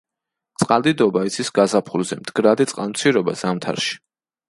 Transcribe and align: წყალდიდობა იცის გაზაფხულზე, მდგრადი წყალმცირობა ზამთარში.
წყალდიდობა 0.63 1.23
იცის 1.29 1.53
გაზაფხულზე, 1.59 2.19
მდგრადი 2.25 2.71
წყალმცირობა 2.75 3.41
ზამთარში. 3.45 3.99